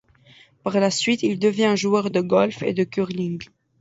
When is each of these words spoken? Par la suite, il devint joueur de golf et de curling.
Par 0.63 0.79
la 0.79 0.89
suite, 0.89 1.21
il 1.21 1.37
devint 1.37 1.75
joueur 1.75 2.09
de 2.09 2.21
golf 2.21 2.63
et 2.63 2.73
de 2.73 2.83
curling. 2.83 3.45